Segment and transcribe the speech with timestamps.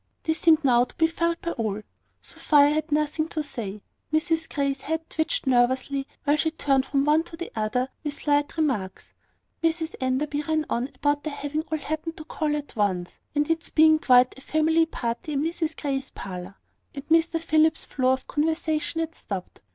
[0.23, 1.83] This seemed now to be felt by all.
[2.21, 7.21] Sophia had nothing to say: Mrs Grey's head twitched nervously, while she turned from one
[7.21, 9.13] to another with slight remarks:
[9.63, 13.69] Mrs Enderby ran on about their having all happened to call at once, and its
[13.69, 16.55] being quite a family party in Mrs Grey's parlour;
[16.95, 19.61] and Mr Philip's flow of conversation had stopped.